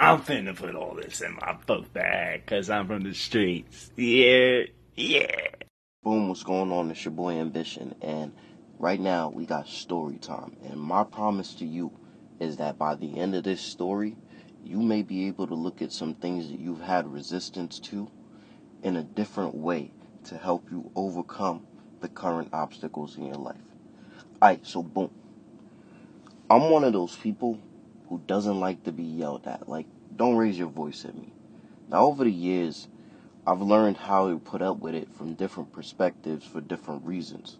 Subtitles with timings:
[0.00, 3.92] I'm finna put all this in my book bag because I'm from the streets.
[3.96, 4.62] Yeah,
[4.96, 5.50] yeah.
[6.02, 6.90] Boom, what's going on?
[6.90, 8.32] It's your boy Ambition, and
[8.78, 10.56] right now we got story time.
[10.64, 11.92] And my promise to you
[12.40, 14.16] is that by the end of this story,
[14.64, 18.10] you may be able to look at some things that you've had resistance to
[18.82, 19.92] in a different way
[20.24, 21.66] to help you overcome
[22.00, 23.60] the current obstacles in your life.
[24.42, 25.10] Alright, so boom.
[26.48, 27.60] I'm one of those people
[28.10, 29.68] who doesn't like to be yelled at.
[29.68, 31.32] Like, don't raise your voice at me.
[31.88, 32.88] Now, over the years,
[33.46, 37.56] I've learned how to put up with it from different perspectives for different reasons.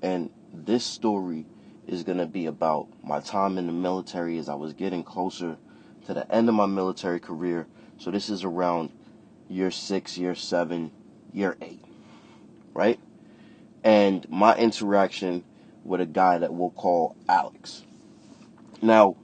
[0.00, 1.44] And this story
[1.88, 5.56] is going to be about my time in the military as I was getting closer
[6.06, 7.66] to the end of my military career.
[7.98, 8.90] So, this is around
[9.48, 10.92] year six, year seven,
[11.32, 11.84] year eight,
[12.74, 13.00] right?
[13.82, 15.42] And my interaction
[15.84, 17.82] with a guy that we'll call Alex.
[18.80, 19.16] Now,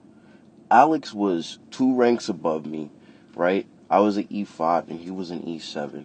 [0.70, 2.90] Alex was two ranks above me,
[3.34, 3.66] right?
[3.88, 6.04] I was an E5 and he was an E7.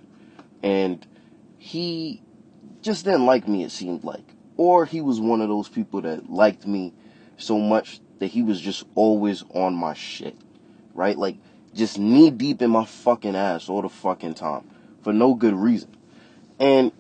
[0.62, 1.06] And
[1.58, 2.22] he
[2.82, 4.26] just didn't like me, it seemed like.
[4.58, 6.94] Or he was one of those people that liked me
[7.38, 10.36] so much that he was just always on my shit,
[10.94, 11.18] right?
[11.18, 11.38] Like,
[11.74, 14.70] just knee deep in my fucking ass all the fucking time
[15.02, 15.96] for no good reason.
[16.60, 16.92] And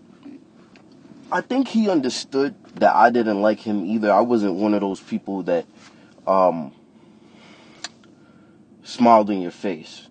[1.31, 4.11] I think he understood that I didn't like him either.
[4.11, 5.65] I wasn't one of those people that
[6.25, 6.73] um,
[8.83, 10.07] smiled in your face.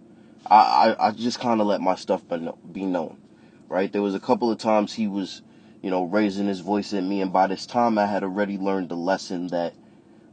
[0.47, 2.23] I, I, I just kind of let my stuff
[2.73, 3.19] be known,
[3.69, 3.93] right?
[3.93, 5.43] There was a couple of times he was,
[5.83, 8.89] you know, raising his voice at me, and by this time I had already learned
[8.89, 9.75] the lesson that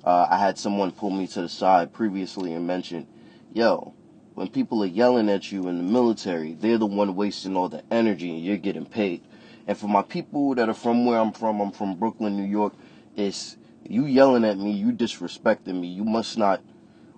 [0.03, 3.08] uh, I had someone pull me to the side previously and mention,
[3.53, 3.93] yo,
[4.35, 7.83] when people are yelling at you in the military, they're the one wasting all the
[7.91, 9.21] energy and you're getting paid.
[9.67, 12.73] And for my people that are from where I'm from, I'm from Brooklyn, New York,
[13.15, 15.88] it's you yelling at me, you disrespecting me.
[15.88, 16.61] You must not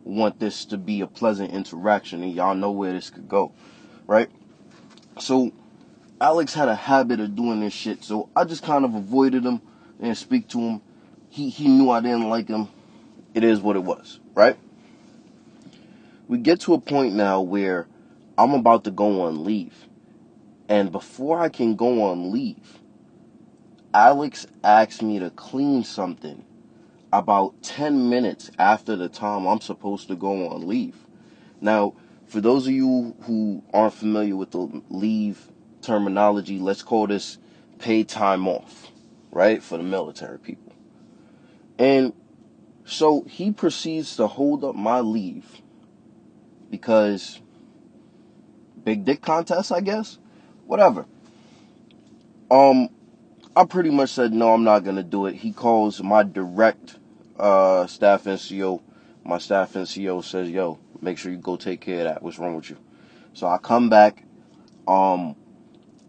[0.04, 3.52] want this to be a pleasant interaction and y'all know where this could go,
[4.08, 4.30] right?
[5.20, 5.52] So
[6.22, 9.62] Alex had a habit of doing this shit, so I just kind of avoided him
[10.00, 10.82] and speak to him.
[11.30, 12.68] He he knew I didn't like him.
[13.34, 14.58] It is what it was, right?
[16.28, 17.88] We get to a point now where
[18.38, 19.88] I'm about to go on leave.
[20.68, 22.80] And before I can go on leave,
[23.94, 26.46] Alex asked me to clean something
[27.12, 31.06] about 10 minutes after the time I'm supposed to go on leave.
[31.62, 31.94] Now,
[32.28, 35.50] for those of you who aren't familiar with the leave
[35.82, 37.38] terminology, let's call this
[37.80, 38.92] paid time off,
[39.32, 39.64] right?
[39.64, 40.74] For the military people.
[41.80, 42.14] And
[42.86, 45.62] so he proceeds to hold up my leave
[46.70, 47.40] because
[48.84, 50.20] big dick contest, I guess.
[50.66, 51.06] Whatever.
[52.52, 52.90] Um,
[53.56, 55.36] I pretty much said no, I'm not gonna do it.
[55.36, 56.98] He calls my direct
[57.38, 58.82] uh, staff NCO.
[59.26, 62.24] My staff NCO says, "Yo, make sure you go take care of that.
[62.24, 62.78] What's wrong with you?"
[63.34, 64.24] So I come back,
[64.88, 65.36] um,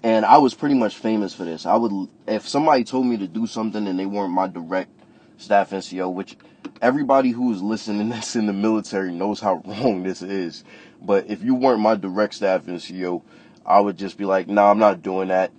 [0.03, 1.65] and I was pretty much famous for this.
[1.65, 4.91] I would, if somebody told me to do something and they weren't my direct
[5.39, 6.37] staff NCO, which
[6.83, 10.63] everybody who is listening that's in the military knows how wrong this is.
[11.03, 13.23] But if you weren't my direct staff NCO,
[13.65, 15.53] I would just be like, "Nah, I'm not doing that."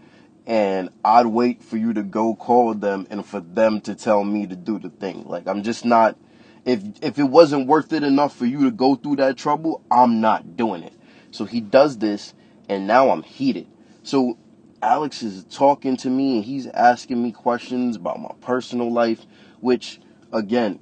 [0.46, 4.48] And I'd wait for you to go call them and for them to tell me
[4.48, 5.26] to do the thing.
[5.28, 6.18] Like I'm just not
[6.66, 10.22] if if it wasn't worth it enough for you to go through that trouble, I'm
[10.22, 10.94] not doing it.
[11.32, 12.34] So he does this
[12.70, 13.68] and now I'm heated.
[14.04, 14.38] So
[14.82, 19.26] Alex is talking to me and he's asking me questions about my personal life,
[19.60, 20.00] which
[20.34, 20.80] again,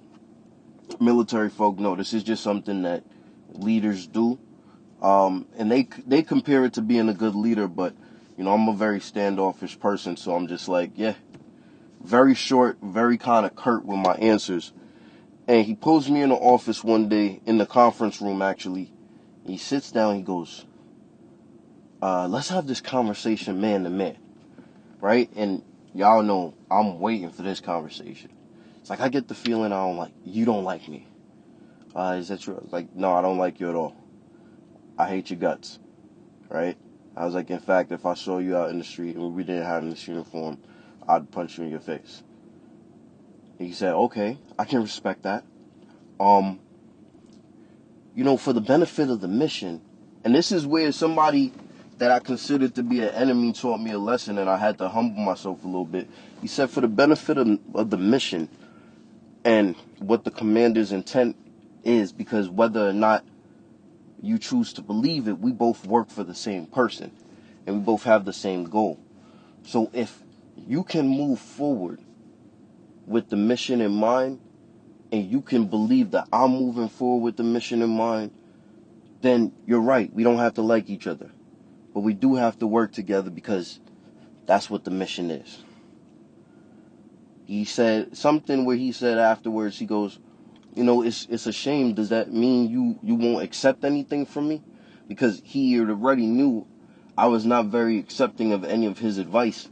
[1.00, 3.03] military folk know this is just something that
[3.53, 4.40] leaders do.
[5.02, 7.94] Um, and they they compare it to being a good leader, but
[8.40, 11.16] you know, I'm a very standoffish person, so I'm just like, yeah,
[12.02, 14.72] very short, very kind of curt with my answers.
[15.46, 18.94] And he pulls me in the office one day, in the conference room actually.
[19.46, 20.66] He sits down, he goes,
[22.02, 24.18] uh, let's have this conversation man to man.
[25.02, 25.30] Right?
[25.36, 25.62] And
[25.94, 28.32] y'all know I'm waiting for this conversation.
[28.80, 31.06] It's like I get the feeling I don't like you don't like me.
[31.94, 32.66] Uh, is that true?
[32.72, 33.98] Like, no, I don't like you at all.
[34.98, 35.78] I hate your guts.
[36.47, 36.78] Right?
[37.20, 39.44] I was like, in fact, if I saw you out in the street and we
[39.44, 40.58] didn't have this uniform,
[41.06, 42.24] I'd punch you in your face.
[43.58, 45.44] He said, okay, I can respect that.
[46.18, 46.62] Um,
[48.16, 49.82] you know, for the benefit of the mission,
[50.24, 51.52] and this is where somebody
[51.98, 54.88] that I considered to be an enemy taught me a lesson and I had to
[54.88, 56.10] humble myself a little bit.
[56.42, 58.48] He said, for the benefit of, of the mission
[59.44, 61.36] and what the commander's intent
[61.84, 63.26] is, because whether or not
[64.22, 67.12] you choose to believe it, we both work for the same person
[67.66, 69.00] and we both have the same goal.
[69.64, 70.22] So if
[70.56, 72.00] you can move forward
[73.06, 74.40] with the mission in mind
[75.12, 78.32] and you can believe that I'm moving forward with the mission in mind,
[79.22, 80.14] then you're right.
[80.14, 81.32] We don't have to like each other.
[81.94, 83.80] But we do have to work together because
[84.46, 85.64] that's what the mission is.
[87.46, 90.20] He said something where he said afterwards, he goes,
[90.76, 91.94] you know, it's it's a shame.
[91.94, 94.64] Does that mean you you won't accept anything from me?
[95.08, 96.68] Because he already knew
[97.18, 99.68] I was not very accepting of any of his advice.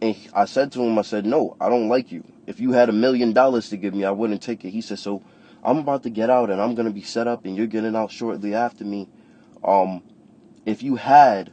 [0.00, 2.24] And I said to him, I said, no, I don't like you.
[2.46, 4.70] If you had a million dollars to give me, I wouldn't take it.
[4.70, 5.22] He said, so
[5.62, 7.94] I'm about to get out and I'm going to be set up and you're getting
[7.94, 9.08] out shortly after me.
[9.62, 10.02] Um,
[10.64, 11.52] if you had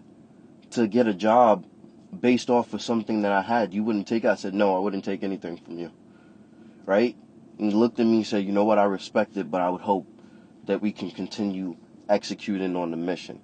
[0.71, 1.65] to get a job
[2.17, 4.29] based off of something that I had, you wouldn't take it.
[4.29, 5.91] I said, no, I wouldn't take anything from you.
[6.85, 7.17] Right?
[7.57, 8.77] And he looked at me and said, you know what?
[8.77, 10.07] I respect it, but I would hope
[10.65, 11.75] that we can continue
[12.09, 13.39] executing on the mission.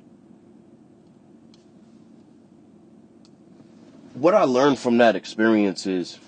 [4.14, 6.20] What I learned from that experience is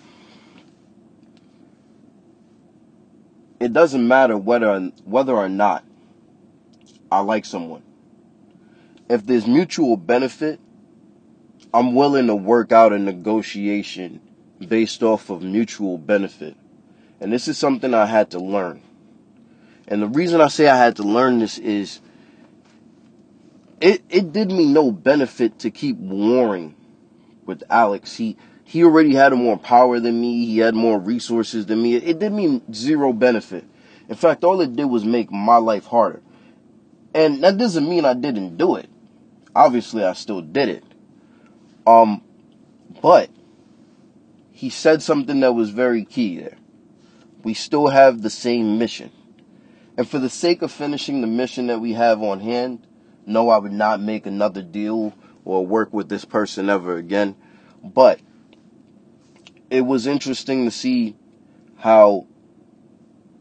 [3.59, 5.83] it doesn't matter whether whether or not
[7.11, 7.83] I like someone.
[9.07, 10.59] If there's mutual benefit,
[11.73, 14.19] I'm willing to work out a negotiation
[14.67, 16.57] based off of mutual benefit.
[17.19, 18.81] And this is something I had to learn.
[19.88, 22.01] And the reason I say I had to learn this is
[23.79, 26.75] it, it did me no benefit to keep warring
[27.45, 28.15] with Alex.
[28.15, 30.45] He he already had more power than me.
[30.47, 31.95] He had more resources than me.
[31.95, 33.63] It did me zero benefit.
[34.09, 36.21] In fact, all it did was make my life harder.
[37.13, 38.89] And that doesn't mean I didn't do it.
[39.56, 40.83] Obviously, I still did it.
[41.85, 42.23] Um,
[43.01, 43.29] but
[44.51, 46.57] he said something that was very key there.
[47.45, 49.12] We still have the same mission.
[49.95, 52.88] And for the sake of finishing the mission that we have on hand,
[53.27, 55.13] no, I would not make another deal
[55.45, 57.36] or work with this person ever again.
[57.83, 58.19] But
[59.69, 61.15] it was interesting to see
[61.77, 62.25] how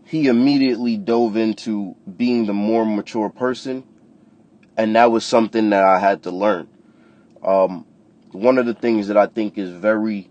[0.04, 3.84] he immediately dove into being the more mature person.
[4.76, 6.68] And that was something that I had to learn.
[7.42, 7.86] Um,
[8.32, 10.28] one of the things that I think is very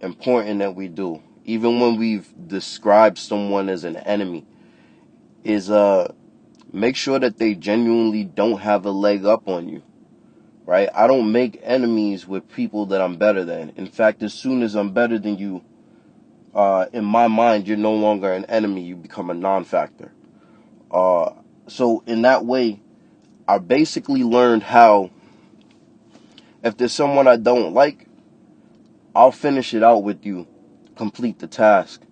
[0.00, 4.44] important that we do, even when we've described someone as an enemy,
[5.44, 6.12] is uh
[6.72, 9.82] make sure that they genuinely don't have a leg up on you.
[10.64, 10.88] Right?
[10.94, 13.72] I don't make enemies with people that I'm better than.
[13.76, 15.62] In fact, as soon as I'm better than you,
[16.54, 18.82] uh, in my mind, you're no longer an enemy.
[18.82, 20.12] You become a non-factor.
[20.90, 21.32] Uh,
[21.66, 22.80] so in that way,
[23.48, 25.10] I basically learned how
[26.62, 28.06] if there's someone I don't like,
[29.14, 30.46] I'll finish it out with you,
[30.96, 32.02] complete the task.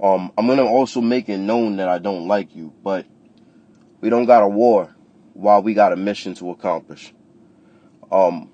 [0.00, 3.06] Um, I'm gonna also make it known that I don't like you, but
[4.00, 4.94] we don't got a war
[5.34, 7.14] while we got a mission to accomplish.
[8.10, 8.50] Um,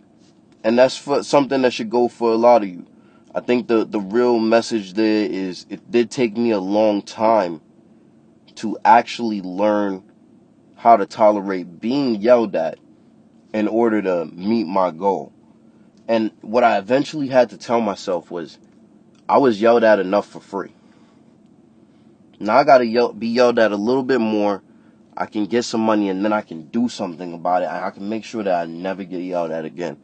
[0.62, 2.86] and that's for something that should go for a lot of you.
[3.34, 7.60] I think the the real message there is it did take me a long time
[8.56, 10.02] to actually learn
[10.76, 12.78] how to tolerate being yelled at
[13.52, 15.32] in order to meet my goal.
[16.06, 18.58] And what I eventually had to tell myself was
[19.28, 20.72] I was yelled at enough for free.
[22.40, 24.62] Now I gotta yell, be yelled at a little bit more.
[25.16, 27.68] I can get some money and then I can do something about it.
[27.68, 29.98] I can make sure that I never get yelled at again.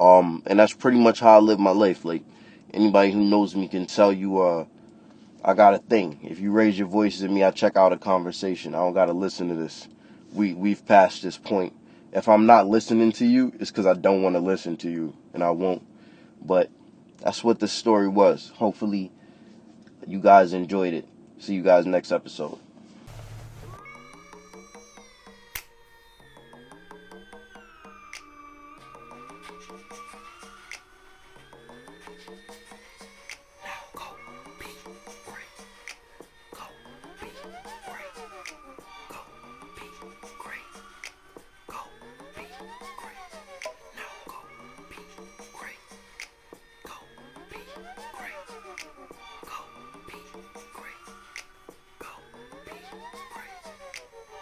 [0.00, 2.04] Um, and that's pretty much how I live my life.
[2.04, 2.24] Like
[2.72, 4.64] anybody who knows me can tell you, uh,
[5.44, 6.18] I got a thing.
[6.22, 8.74] If you raise your voices at me, I check out a conversation.
[8.74, 9.86] I don't gotta listen to this.
[10.32, 11.74] We we've passed this point.
[12.12, 15.14] If I'm not listening to you, it's because I don't want to listen to you,
[15.34, 15.86] and I won't.
[16.42, 16.70] But
[17.20, 18.52] that's what the story was.
[18.56, 19.10] Hopefully,
[20.06, 21.08] you guys enjoyed it.
[21.38, 22.58] See you guys next episode.